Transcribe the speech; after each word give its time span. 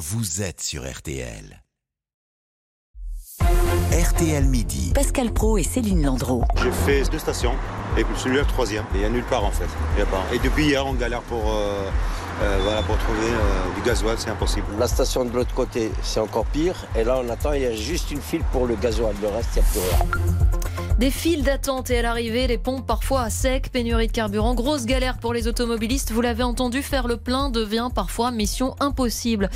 vous 0.00 0.40
êtes 0.40 0.62
sur 0.62 0.90
RTL. 0.90 1.62
RTL 3.92 4.46
Midi. 4.46 4.92
Pascal 4.94 5.30
Pro 5.30 5.58
et 5.58 5.62
Céline 5.62 6.02
Landreau. 6.06 6.42
J'ai 6.62 6.72
fait 6.72 7.10
deux 7.10 7.18
stations 7.18 7.54
et 7.98 8.04
celui-là 8.16 8.40
le 8.40 8.48
troisième. 8.48 8.84
Il 8.94 9.00
n'y 9.00 9.04
a 9.04 9.10
nulle 9.10 9.24
part 9.24 9.44
en 9.44 9.50
fait. 9.50 9.68
Il 9.94 9.98
y 9.98 10.02
a 10.02 10.06
pas. 10.06 10.24
Et 10.32 10.38
depuis 10.38 10.68
hier, 10.68 10.86
on 10.86 10.94
galère 10.94 11.20
pour, 11.20 11.52
euh, 11.52 11.90
euh, 12.42 12.58
voilà, 12.62 12.82
pour 12.82 12.96
trouver 12.98 13.28
euh, 13.28 13.74
du 13.74 13.82
gasoil, 13.82 14.16
c'est 14.18 14.30
impossible. 14.30 14.66
La 14.78 14.88
station 14.88 15.24
de 15.24 15.30
l'autre 15.30 15.54
côté, 15.54 15.90
c'est 16.02 16.20
encore 16.20 16.46
pire. 16.46 16.74
Et 16.96 17.04
là, 17.04 17.20
on 17.22 17.28
attend, 17.28 17.52
il 17.52 17.62
y 17.62 17.66
a 17.66 17.74
juste 17.74 18.10
une 18.10 18.20
file 18.20 18.42
pour 18.52 18.66
le 18.66 18.76
gasoil. 18.76 19.14
Le 19.20 19.28
reste, 19.28 19.50
il 19.56 19.62
n'y 19.62 19.66
a 19.66 19.70
plus 19.70 19.80
rien. 19.80 20.30
Des 21.00 21.10
files 21.10 21.42
d'attente 21.42 21.88
et 21.88 21.98
à 21.98 22.02
l'arrivée, 22.02 22.46
les 22.46 22.58
pompes 22.58 22.86
parfois 22.86 23.22
à 23.22 23.30
sec, 23.30 23.72
pénurie 23.72 24.08
de 24.08 24.12
carburant, 24.12 24.54
grosse 24.54 24.84
galère 24.84 25.16
pour 25.16 25.32
les 25.32 25.48
automobilistes. 25.48 26.12
Vous 26.12 26.20
l'avez 26.20 26.42
entendu, 26.42 26.82
faire 26.82 27.08
le 27.08 27.16
plein 27.16 27.48
devient 27.48 27.88
parfois 27.94 28.30
mission 28.30 28.76
impossible. 28.80 29.48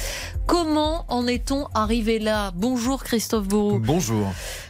Comment 0.47 1.05
en 1.09 1.27
est-on 1.27 1.67
arrivé 1.75 2.19
là? 2.19 2.51
Bonjour 2.55 3.05
Christophe 3.05 3.47
Bourou. 3.47 3.79
Bonjour. 3.79 4.27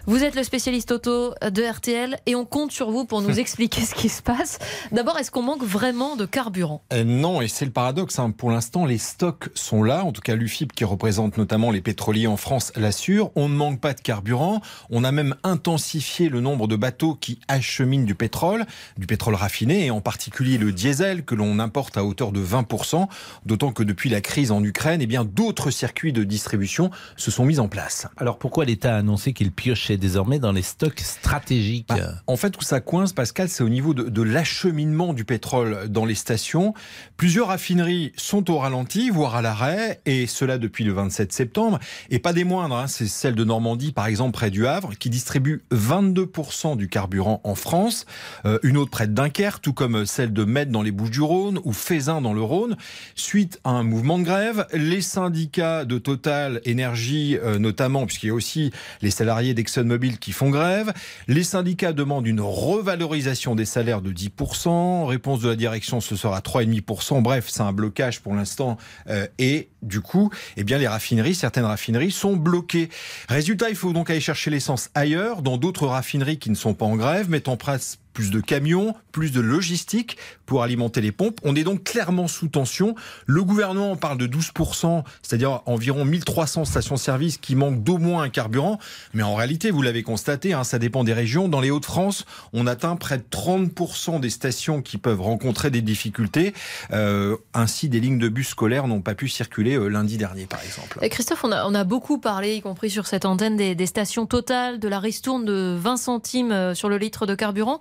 Vous 0.07 0.25
êtes 0.25 0.35
le 0.35 0.43
spécialiste 0.43 0.91
auto 0.91 1.33
de 1.49 1.63
RTL 1.63 2.19
et 2.27 2.35
on 2.35 2.45
compte 2.45 2.73
sur 2.73 2.91
vous 2.91 3.05
pour 3.05 3.23
nous 3.23 3.39
expliquer 3.39 3.83
ce 3.83 3.95
qui 3.95 4.09
se 4.09 4.21
passe. 4.21 4.59
D'abord, 4.91 5.17
est-ce 5.17 5.31
qu'on 5.31 5.43
manque 5.43 5.63
vraiment 5.63 6.17
de 6.17 6.27
carburant? 6.27 6.83
Euh, 6.93 7.05
non, 7.05 7.41
et 7.41 7.47
c'est 7.47 7.67
le 7.67 7.71
paradoxe. 7.71 8.04
Hein. 8.19 8.31
Pour 8.31 8.51
l'instant, 8.51 8.87
les 8.87 8.99
stocks 8.99 9.49
sont 9.55 9.83
là. 9.83 10.05
En 10.05 10.13
tout 10.13 10.21
cas, 10.21 10.35
l'UFIP, 10.35 10.73
qui 10.73 10.85
représente 10.85 11.39
notamment 11.39 11.71
les 11.71 11.81
pétroliers 11.81 12.27
en 12.27 12.37
France, 12.37 12.73
l'assure. 12.77 13.31
On 13.37 13.49
ne 13.49 13.55
manque 13.55 13.81
pas 13.81 13.95
de 13.95 14.01
carburant. 14.01 14.61
On 14.91 15.05
a 15.05 15.13
même 15.13 15.35
intensifié 15.43 16.29
le 16.29 16.41
nombre 16.41 16.67
de 16.67 16.77
bateaux 16.77 17.15
qui 17.15 17.39
acheminent 17.49 18.05
du 18.05 18.15
pétrole, 18.15 18.65
du 18.99 19.07
pétrole 19.07 19.35
raffiné, 19.35 19.87
et 19.87 19.91
en 19.91 20.01
particulier 20.01 20.59
le 20.59 20.73
diesel 20.73 21.25
que 21.25 21.35
l'on 21.35 21.59
importe 21.59 21.97
à 21.97 22.05
hauteur 22.05 22.33
de 22.33 22.45
20%. 22.45 23.07
D'autant 23.47 23.73
que 23.73 23.83
depuis 23.83 24.11
la 24.11 24.21
crise 24.21 24.51
en 24.51 24.63
Ukraine, 24.63 25.01
eh 25.03 25.07
bien, 25.07 25.25
d'autres 25.25 25.71
circuits 25.71 26.13
de 26.13 26.25
distribution 26.25 26.91
se 27.17 27.31
sont 27.31 27.45
mis 27.45 27.59
en 27.59 27.69
place. 27.69 28.07
Alors 28.17 28.39
pourquoi 28.39 28.65
l'État 28.65 28.95
a 28.95 28.99
annoncé 28.99 29.33
qu'il 29.33 29.53
piochait 29.53 29.97
désormais 29.97 30.39
dans 30.39 30.53
les 30.53 30.63
stocks 30.63 31.01
stratégiques 31.01 31.89
Bah, 31.89 31.97
en 32.27 32.37
fait, 32.37 32.57
où 32.57 32.63
ça 32.63 32.81
coince, 32.81 33.13
Pascal, 33.13 33.49
c'est 33.49 33.65
au 33.65 33.69
niveau 33.69 33.95
de, 33.95 34.05
de 34.05 34.23
l'acheminement 34.23 35.15
du 35.15 35.25
pétrole 35.25 35.89
dans 35.89 36.05
les 36.05 36.15
stations. 36.15 36.75
Plusieurs 37.17 37.49
raffineries 37.49 37.94
sont 38.17 38.51
au 38.51 38.59
ralenti, 38.59 39.11
voire 39.11 39.37
à 39.37 39.43
l'arrêt, 39.43 40.01
et 40.07 40.27
cela 40.27 40.59
depuis 40.59 40.85
le 40.85 40.93
27 40.93 41.33
septembre. 41.33 41.79
Et 42.11 42.19
pas 42.19 42.33
des 42.33 42.45
moindres, 42.45 42.77
hein, 42.77 42.87
c'est 42.87 43.07
celle 43.07 43.35
de 43.35 43.45
Normandie, 43.45 43.93
par 43.93 44.07
exemple, 44.07 44.33
près 44.33 44.51
du 44.51 44.67
Havre, 44.67 44.95
qui 44.99 45.11
distribue 45.11 45.63
22% 45.73 46.77
du 46.77 46.89
carburant 46.89 47.41
en 47.45 47.55
France. 47.55 48.07
Euh, 48.45 48.59
une 48.63 48.77
autre 48.77 48.91
près 48.91 49.07
de 49.07 49.13
Dunkerque, 49.13 49.63
tout 49.63 49.73
comme 49.73 50.07
celle 50.07 50.33
de 50.33 50.45
Metz 50.45 50.69
dans 50.69 50.83
les 50.83 50.93
Bouches-du-Rhône 50.93 51.61
ou 51.65 51.73
Fézin 51.73 52.21
dans 52.21 52.35
le 52.35 52.43
Rhône. 52.43 52.77
Suite 53.15 53.61
à 53.65 53.71
un 53.71 53.83
mouvement 53.83 54.19
de 54.19 54.25
grève, 54.25 54.67
les 54.73 55.01
syndicats 55.01 55.85
de 55.85 55.99
Total 55.99 56.61
Énergie, 56.65 57.37
euh, 57.43 57.59
notamment, 57.59 58.07
puisqu'il 58.07 58.29
y 58.29 58.31
a 58.31 58.35
aussi 58.35 58.73
les 59.03 59.11
salariés 59.11 59.55
d'ExxonMobil 59.55 60.19
qui 60.19 60.33
font 60.33 60.51
grève. 60.51 60.93
Les 61.29 61.45
syndicats 61.45 61.93
demandent 61.93 62.27
une 62.27 62.41
revalorisation 62.41 63.55
des 63.55 63.65
salaires 63.65 64.03
de 64.03 64.13
10%. 64.13 65.07
Réponse 65.07 65.41
de 65.41 65.49
la 65.49 65.57
direction, 65.57 66.01
ce 66.01 66.17
sera 66.17 66.41
3,5%. 66.41 67.23
Bref, 67.23 67.47
c'est 67.49 67.63
un 67.63 67.73
blocage 67.75 68.21
pour 68.21 68.35
l'instant. 68.35 68.79
Euh, 69.09 69.27
et 69.39 69.69
du 69.83 70.01
coup, 70.01 70.31
eh 70.57 70.65
bien, 70.65 70.79
les 70.79 70.89
raffineries, 70.89 71.35
certaines 71.35 71.65
raffineries 71.65 72.11
sont 72.11 72.37
bloquées. 72.37 72.89
Résultat, 73.29 73.69
il 73.69 73.77
faut 73.77 73.93
donc 73.93 74.11
aller 74.11 74.21
chercher 74.21 74.51
l'essence 74.51 74.91
ailleurs, 74.95 75.43
dans 75.43 75.59
d'autres 75.59 75.87
raffineries 75.87 76.39
qui 76.39 76.51
ne 76.51 76.55
sont 76.55 76.75
pas 76.75 76.87
en 76.87 76.97
grève, 76.97 77.29
mettent 77.29 77.49
en 77.49 77.57
place 77.57 77.99
plus 78.15 78.31
de 78.31 78.41
camions, 78.41 78.95
plus 79.13 79.33
de 79.33 79.41
logistique 79.41 80.17
pour 80.47 80.63
alimenter 80.63 81.01
les 81.01 81.13
pompes. 81.13 81.39
On 81.45 81.55
est 81.57 81.65
donc 81.65 81.85
clairement 81.85 82.29
sous 82.29 82.49
tension. 82.49 82.95
Le 83.27 83.43
gouvernement 83.43 83.97
parle 83.97 84.19
de 84.19 84.27
12%, 84.27 85.03
c'est-à-dire 85.23 85.61
environ 85.67 86.05
1300 86.05 86.65
stations-service 86.65 87.37
qui 87.39 87.57
manquent 87.57 87.83
d'au 87.83 87.99
moins 87.99 88.23
un 88.23 88.29
carburant. 88.29 88.79
Mais 89.13 89.23
en 89.23 89.35
réalité, 89.35 89.71
vous 89.71 89.83
l'avez 89.83 90.03
constaté, 90.03 90.53
hein, 90.53 90.65
ça 90.65 90.79
dépend 90.79 91.05
des 91.05 91.13
régions. 91.13 91.49
Dans 91.49 91.61
les 91.61 91.71
Hauts-de-France, 91.71 92.25
on 92.53 92.67
atteint 92.67 92.97
près 92.97 93.19
de 93.19 93.25
30% 93.31 94.21
des 94.21 94.31
stations 94.31 94.81
qui 94.81 94.97
peuvent 94.97 95.21
rencontrer 95.21 95.71
des 95.71 95.83
difficultés. 95.83 96.55
Euh, 96.93 97.37
ainsi, 97.53 97.89
des 97.89 98.01
lignes 98.01 98.19
de 98.19 98.29
bus 98.29 98.49
scolaires 98.49 98.87
n'ont 98.87 99.03
pas 99.03 99.15
pu 99.15 99.29
circuler 99.29 99.77
euh, 99.77 99.89
lundi 99.89 100.17
dernier, 100.17 100.47
par 100.47 100.63
exemple. 100.63 100.99
Et 101.03 101.09
Christophe, 101.09 101.43
on 101.45 101.53
a, 101.53 101.67
on 101.67 101.75
a 101.75 101.85
beaucoup 101.85 102.19
parlé, 102.19 102.55
y 102.55 102.63
compris 102.63 102.91
sur 102.91 103.07
cette 103.07 103.25
antenne, 103.25 103.57
des, 103.57 103.75
des 103.75 103.87
stations 103.87 104.27
totales, 104.27 104.79
de 104.79 104.89
la 104.89 105.01
ristourne 105.01 105.45
de 105.45 105.77
20 105.79 105.97
centimes 105.97 106.53
euh, 106.53 106.75
sur 106.75 106.89
le 106.89 106.99
litre 106.99 107.27
de 107.27 107.35
carburant. 107.35 107.81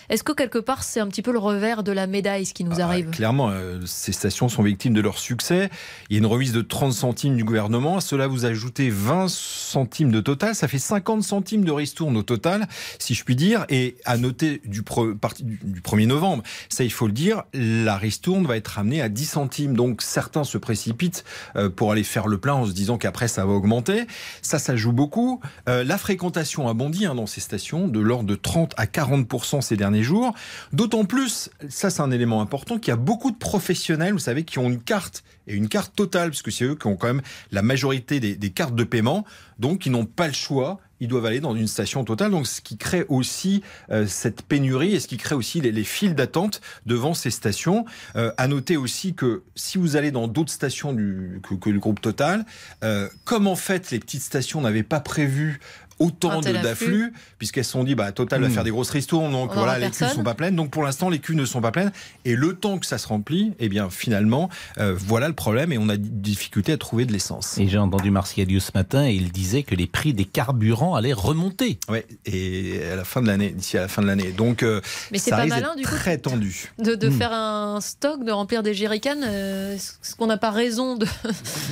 Est-ce 0.11 0.23
que 0.23 0.33
quelque 0.33 0.59
part 0.59 0.83
c'est 0.83 0.99
un 0.99 1.07
petit 1.07 1.21
peu 1.21 1.31
le 1.31 1.39
revers 1.39 1.83
de 1.83 1.91
la 1.93 2.05
médaille 2.05 2.45
ce 2.45 2.53
qui 2.53 2.63
nous 2.65 2.79
Ah, 2.81 2.83
arrive 2.83 3.09
Clairement, 3.11 3.49
euh, 3.49 3.79
ces 3.85 4.11
stations 4.11 4.49
sont 4.49 4.61
victimes 4.61 4.93
de 4.93 4.99
leur 5.01 5.17
succès. 5.17 5.69
Il 6.09 6.13
y 6.13 6.17
a 6.17 6.19
une 6.19 6.25
remise 6.25 6.51
de 6.51 6.61
30 6.61 6.91
centimes 6.93 7.37
du 7.37 7.43
gouvernement. 7.45 7.97
À 7.97 8.01
cela, 8.01 8.27
vous 8.27 8.43
ajoutez 8.45 8.89
20 8.89 9.29
centimes 9.29 10.11
de 10.11 10.19
total. 10.19 10.53
Ça 10.53 10.67
fait 10.67 10.79
50 10.79 11.23
centimes 11.23 11.63
de 11.63 11.71
ristourne 11.71 12.17
au 12.17 12.23
total, 12.23 12.67
si 12.99 13.13
je 13.15 13.23
puis 13.23 13.35
dire. 13.37 13.65
Et 13.69 13.95
à 14.05 14.17
noter 14.17 14.61
du, 14.65 14.81
pre- 14.81 15.15
parti- 15.17 15.43
du- 15.43 15.59
du 15.63 15.79
1er 15.81 16.07
novembre, 16.07 16.43
ça 16.69 16.83
il 16.83 16.91
faut 16.91 17.07
le 17.07 17.13
dire, 17.13 17.43
la 17.53 17.95
ristourne 17.97 18.45
va 18.45 18.57
être 18.57 18.77
amenée 18.79 19.01
à 19.01 19.07
10 19.09 19.25
centimes. 19.25 19.75
Donc 19.77 20.01
certains 20.01 20.43
se 20.43 20.57
précipitent 20.57 21.23
euh, 21.55 21.69
pour 21.69 21.91
aller 21.93 22.03
faire 22.03 22.27
le 22.27 22.37
plein 22.37 22.53
en 22.55 22.65
se 22.65 22.73
disant 22.73 22.97
qu'après 22.97 23.29
ça 23.29 23.45
va 23.45 23.53
augmenter. 23.53 24.07
Ça, 24.41 24.59
ça 24.59 24.75
joue 24.75 24.91
beaucoup. 24.91 25.39
Euh, 25.69 25.85
la 25.85 25.97
fréquentation 25.97 26.67
a 26.67 26.73
bondi 26.73 27.05
hein, 27.05 27.15
dans 27.15 27.27
ces 27.27 27.39
stations 27.39 27.87
de 27.87 27.99
l'ordre 28.01 28.25
de 28.27 28.35
30 28.35 28.73
à 28.75 28.85
40% 28.87 29.61
ces 29.61 29.77
derniers 29.77 30.00
jours. 30.03 30.33
D'autant 30.73 31.05
plus, 31.05 31.49
ça 31.69 31.89
c'est 31.89 32.01
un 32.01 32.11
élément 32.11 32.41
important, 32.41 32.77
qu'il 32.77 32.89
y 32.89 32.93
a 32.93 32.97
beaucoup 32.97 33.31
de 33.31 33.37
professionnels, 33.37 34.13
vous 34.13 34.19
savez, 34.19 34.43
qui 34.43 34.59
ont 34.59 34.69
une 34.69 34.81
carte 34.81 35.23
et 35.47 35.55
une 35.55 35.69
carte 35.69 35.95
totale, 35.95 36.29
parce 36.29 36.41
que 36.41 36.51
c'est 36.51 36.65
eux 36.65 36.75
qui 36.75 36.87
ont 36.87 36.95
quand 36.95 37.07
même 37.07 37.21
la 37.51 37.61
majorité 37.61 38.19
des, 38.19 38.49
cartes 38.51 38.75
de 38.75 38.83
paiement, 38.83 39.25
donc 39.59 39.85
ils 39.85 39.91
n'ont 39.91 40.05
pas 40.05 40.27
le 40.27 40.33
choix. 40.33 40.79
Ils 40.99 41.07
doivent 41.07 41.25
aller 41.25 41.39
dans 41.39 41.55
une 41.55 41.67
station 41.67 42.03
totale, 42.03 42.29
donc 42.29 42.45
ce 42.45 42.61
qui 42.61 42.77
crée 42.77 43.05
aussi 43.09 43.63
euh, 43.89 44.05
cette 44.05 44.43
pénurie 44.43 44.93
et 44.93 44.99
ce 44.99 45.07
qui 45.07 45.17
crée 45.17 45.33
aussi 45.33 45.59
les, 45.59 45.71
les 45.71 45.83
files 45.83 46.13
d'attente 46.13 46.61
devant 46.85 47.15
ces 47.15 47.31
stations. 47.31 47.85
Euh, 48.15 48.31
à 48.37 48.47
noter 48.47 48.77
aussi 48.77 49.15
que 49.15 49.41
si 49.55 49.79
vous 49.79 49.95
allez 49.95 50.11
dans 50.11 50.27
d'autres 50.27 50.51
stations 50.51 50.93
du, 50.93 51.41
que, 51.41 51.55
que 51.55 51.71
le 51.71 51.79
groupe 51.79 52.01
Total, 52.01 52.45
euh, 52.83 53.09
comme 53.25 53.47
en 53.47 53.55
fait 53.55 53.89
les 53.89 53.99
petites 53.99 54.21
stations 54.21 54.61
n'avaient 54.61 54.83
pas 54.83 54.99
prévu 54.99 55.59
autant 56.01 56.41
d'afflux, 56.41 57.13
puisqu'elles 57.37 57.65
se 57.65 57.71
sont 57.71 57.83
dit, 57.83 57.95
bah, 57.95 58.11
Total 58.11 58.41
va 58.41 58.47
Hmm. 58.47 58.51
faire 58.51 58.63
des 58.63 58.71
grosses 58.71 58.89
ristournes, 58.89 59.31
donc 59.31 59.51
On 59.51 59.55
voilà, 59.59 59.79
les 59.79 59.85
cuves 59.89 59.99
personne. 59.99 60.17
sont 60.17 60.23
pas 60.23 60.33
pleines. 60.33 60.55
Donc 60.55 60.69
pour 60.71 60.83
l'instant, 60.83 61.09
les 61.09 61.19
cuves 61.19 61.35
ne 61.35 61.45
sont 61.45 61.61
pas 61.61 61.71
pleines. 61.71 61.91
Et 62.25 62.35
le 62.35 62.53
temps 62.53 62.77
que 62.77 62.85
ça 62.85 62.97
se 62.97 63.07
remplit, 63.07 63.53
eh 63.59 63.69
bien 63.69 63.89
finalement, 63.89 64.49
euh, 64.77 64.93
voilà 64.97 65.27
le 65.27 65.33
problème 65.33 65.71
et 65.71 65.77
on 65.77 65.89
a 65.89 65.97
des 65.97 66.09
difficultés 66.09 66.73
à 66.73 66.77
trouver 66.77 67.05
de 67.05 67.13
l'essence. 67.13 67.57
Et 67.57 67.67
j'ai 67.67 67.77
entendu 67.77 68.11
Martialius 68.11 68.65
ce 68.65 68.71
matin 68.75 69.05
et 69.05 69.13
il 69.13 69.31
disait 69.31 69.63
que 69.63 69.75
les 69.75 69.87
prix 69.87 70.13
des 70.13 70.25
carburants 70.25 70.95
allaient 70.95 71.13
remonter. 71.13 71.79
Ouais, 71.89 72.05
et 72.25 72.79
à 72.91 72.95
la 72.95 73.03
fin 73.03 73.21
de 73.21 73.27
l'année, 73.27 73.49
d'ici 73.51 73.77
à 73.77 73.81
la 73.81 73.87
fin 73.87 74.01
de 74.01 74.07
l'année. 74.07 74.31
Donc 74.31 74.63
euh, 74.63 74.81
Mais 75.11 75.17
c'est 75.17 75.29
ça 75.31 75.37
pas 75.37 75.41
risque 75.43 75.55
malin, 75.55 75.75
du 75.75 75.83
coup, 75.83 75.95
très 75.95 76.17
tendu. 76.17 76.71
de, 76.79 76.95
de 76.95 77.09
Hmm. 77.09 77.17
faire 77.17 77.33
un 77.33 77.79
stock, 77.81 78.23
de 78.23 78.31
remplir 78.31 78.63
des 78.63 78.73
jerrycans 78.73 79.15
euh, 79.23 79.75
Est-ce 79.75 80.15
qu'on 80.15 80.27
n'a 80.27 80.37
pas 80.37 80.51
raison 80.51 80.95
de. 80.95 81.05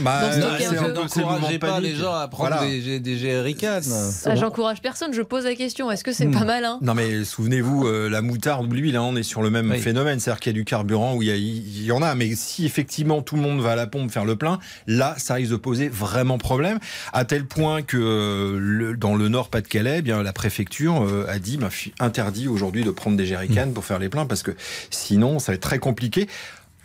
Bah, 0.02 0.32
ce 0.34 0.40
euh, 0.40 0.56
c'est 0.60 0.66
un 0.78 0.84
peu- 0.84 1.00
un- 1.02 1.08
c'est 1.08 1.20
le 1.20 1.26
mouvement 1.26 1.50
de 1.52 1.58
panique. 1.58 1.96
Voilà. 2.34 2.66
des, 2.66 3.00
des 3.00 3.18
jerrycans. 3.18 3.80
Ah, 4.26 4.36
J'encourage 4.36 4.82
personne, 4.82 5.14
je 5.14 5.22
pose 5.22 5.46
la 5.46 5.56
question. 5.56 5.90
Est-ce 5.92 6.04
que 6.04 6.12
c'est 6.14 6.26
Hmm. 6.26 6.32
pas 6.34 6.46
malin 6.46 6.78
Non 6.82 6.94
mais 6.94 7.24
souvenez-vous, 7.24 7.88
euh, 7.88 8.10
la 8.10 8.22
moutarde 8.22 8.68
ou 8.68 8.74
l'huile, 8.74 8.96
hein, 8.96 9.04
on 9.04 9.16
est 9.16 9.24
sur 9.24 9.42
le 9.42 9.50
même 9.50 9.70
Oui. 9.72 9.80
phénomène, 9.80 10.20
c'est-à-dire 10.20 10.40
qu'il 10.40 10.52
y 10.52 10.56
a 10.56 10.60
du 10.60 10.66
carburant 10.66 11.16
où 11.16 11.22
il 11.22 11.28
y, 11.28 11.32
a- 11.32 11.36
il 11.36 11.84
y 11.84 11.92
en 11.92 12.02
a, 12.02 12.16
mais 12.16 12.36
si 12.36 12.66
effectivement 12.66 13.22
tout 13.22 13.36
le 13.36 13.42
monde 13.42 13.62
va 13.62 13.72
à 13.72 13.76
la 13.76 13.88
pompe 13.88 14.12
faire 14.12 14.26
le 14.26 14.36
plein, 14.36 14.60
là 14.88 15.16
ça 15.18 15.36
risque 15.36 15.52
de 15.52 15.58
poser 15.58 15.90
vraiment 15.90 16.38
problème, 16.38 16.80
à 17.14 17.26
tel 17.26 17.46
point 17.46 17.82
que 17.82 17.98
euh, 17.98 18.58
le- 18.60 18.98
dans 18.98 19.16
le 19.16 19.28
Nord 19.30 19.50
Pas-de-Calais, 19.50 19.98
eh 20.00 20.02
bien 20.02 20.22
la 20.24 20.34
préfecture 20.34 21.04
euh, 21.04 21.26
a 21.30 21.40
dit 21.40 21.58
bah, 21.58 21.70
interdit 22.00 22.48
aujourd'hui 22.48 22.84
de 22.84 22.92
prendre 22.92 23.18
des 23.18 23.26
jerrycans 23.26 23.72
pour 23.74 23.86
faire 23.86 24.00
les 24.00 24.10
pleins 24.10 24.26
parce 24.26 24.44
que 24.44 24.52
sinon 24.90 25.40
ça 25.40 25.52
va 25.52 25.56
être 25.56 25.62
très 25.62 25.80
compliqué. 25.80 26.28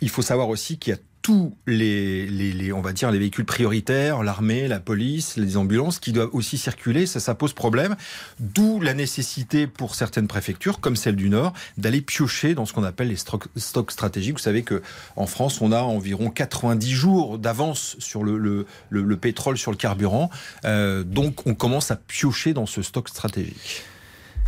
Il 0.01 0.09
faut 0.09 0.21
savoir 0.21 0.49
aussi 0.49 0.77
qu'il 0.77 0.93
y 0.93 0.95
a 0.95 0.99
tous 1.25 1.57
les, 1.65 2.27
les, 2.27 2.51
les- 2.53 2.71
on 2.71 2.81
va 2.81 2.93
dire 2.93 3.09
les 3.09 3.17
véhicules 3.17 3.45
prioritaires, 3.45 4.21
l'armée, 4.21 4.67
la 4.67 4.79
police, 4.79 5.37
les 5.37 5.57
ambulances 5.57 5.97
qui 5.97 6.11
doivent 6.11 6.29
aussi 6.33 6.55
circuler, 6.59 7.07
ça 7.07 7.19
ça 7.19 7.33
pose 7.33 7.51
problème. 7.53 7.95
D'où 8.39 8.79
la 8.79 8.93
nécessité 8.93 9.65
pour 9.65 9.95
certaines 9.95 10.27
préfectures, 10.27 10.79
comme 10.79 10.95
celle 10.95 11.15
du 11.15 11.29
Nord, 11.31 11.53
d'aller 11.79 12.01
piocher 12.01 12.53
dans 12.53 12.67
ce 12.67 12.73
qu'on 12.73 12.83
appelle 12.83 13.07
les 13.07 13.15
stocks, 13.15 13.91
stratégiques. 13.91 14.33
Vous 14.33 14.43
savez 14.43 14.61
que 14.61 14.83
en 15.15 15.25
France, 15.25 15.61
on 15.61 15.71
a 15.71 15.81
environ 15.81 16.29
90 16.29 16.91
jours 16.91 17.39
d'avance 17.39 17.95
sur 17.97 18.23
le, 18.23 18.37
le, 18.37 18.67
le- 18.91 19.01
le 19.01 19.17
pétrole, 19.17 19.57
sur 19.57 19.71
le 19.71 19.77
carburant. 19.77 20.29
Euh, 20.63 21.03
donc 21.03 21.47
on 21.47 21.55
commence 21.55 21.89
à 21.89 21.95
piocher 21.95 22.53
dans 22.53 22.67
ce 22.67 22.83
stock 22.83 23.09
stratégique. 23.09 23.81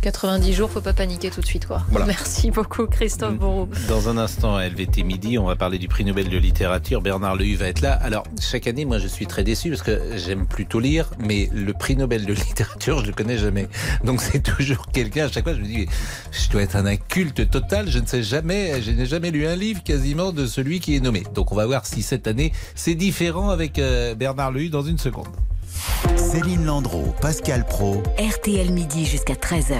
90 0.00 0.52
jours, 0.52 0.70
faut 0.70 0.80
pas 0.80 0.92
paniquer 0.92 1.30
tout 1.30 1.40
de 1.40 1.46
suite. 1.46 1.66
Quoi. 1.66 1.82
Voilà. 1.90 2.06
Merci 2.06 2.50
beaucoup, 2.50 2.86
Christophe 2.86 3.34
Bourreau. 3.34 3.68
Dans 3.88 4.08
un 4.08 4.16
instant, 4.16 4.54
à 4.54 4.68
LVT 4.68 5.02
Midi, 5.02 5.38
on 5.38 5.46
va 5.46 5.56
parler 5.56 5.78
du 5.78 5.88
prix 5.88 6.04
Nobel 6.04 6.28
de 6.28 6.38
littérature. 6.38 7.02
Bernard 7.02 7.36
Lehu 7.36 7.56
va 7.56 7.66
être 7.66 7.80
là. 7.80 7.94
Alors, 7.94 8.24
chaque 8.40 8.68
année, 8.68 8.84
moi, 8.84 8.98
je 8.98 9.08
suis 9.08 9.26
très 9.26 9.42
déçu 9.42 9.70
parce 9.70 9.82
que 9.82 10.16
j'aime 10.16 10.46
plutôt 10.46 10.78
lire, 10.78 11.10
mais 11.18 11.50
le 11.52 11.72
prix 11.72 11.96
Nobel 11.96 12.26
de 12.26 12.32
littérature, 12.48 13.00
je 13.00 13.06
le 13.06 13.12
connais 13.12 13.38
jamais. 13.38 13.68
Donc, 14.04 14.20
c'est 14.20 14.42
toujours 14.42 14.86
quelqu'un. 14.86 15.26
À 15.26 15.28
chaque 15.32 15.44
fois, 15.44 15.54
je 15.54 15.60
me 15.60 15.66
dis, 15.66 15.88
je 16.30 16.48
dois 16.50 16.62
être 16.62 16.76
un 16.76 16.86
inculte 16.86 17.50
total. 17.50 17.90
Je 17.90 17.98
ne 17.98 18.06
sais 18.06 18.22
jamais, 18.22 18.80
je 18.80 18.92
n'ai 18.92 19.06
jamais 19.06 19.32
lu 19.32 19.46
un 19.46 19.56
livre 19.56 19.82
quasiment 19.82 20.32
de 20.32 20.46
celui 20.46 20.78
qui 20.78 20.94
est 20.94 21.00
nommé. 21.00 21.24
Donc, 21.34 21.50
on 21.50 21.56
va 21.56 21.66
voir 21.66 21.86
si 21.86 22.02
cette 22.02 22.28
année, 22.28 22.52
c'est 22.76 22.94
différent 22.94 23.50
avec 23.50 23.78
euh, 23.78 24.14
Bernard 24.14 24.52
Lehu 24.52 24.68
dans 24.68 24.82
une 24.82 24.98
seconde. 24.98 25.28
Céline 26.16 26.64
Landreau, 26.64 27.14
Pascal 27.20 27.64
Pro. 27.64 28.02
RTL 28.18 28.70
midi 28.72 29.04
jusqu'à 29.04 29.34
13h. 29.34 29.76